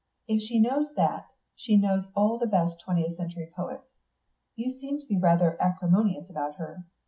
If 0.27 0.41
she 0.41 0.59
knows 0.59 0.87
that, 0.95 1.27
she 1.55 1.77
knows 1.77 2.05
all 2.15 2.39
the 2.39 2.47
best 2.47 2.81
twentieth 2.83 3.17
century 3.17 3.51
poets. 3.55 3.85
You 4.55 4.73
seem 4.79 4.99
to 4.99 5.05
be 5.05 5.19
rather 5.19 5.61
acrimonious 5.61 6.27
about 6.27 6.55
her. 6.55 6.85